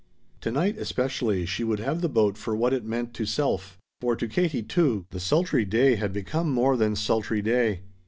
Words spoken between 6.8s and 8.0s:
sultry day.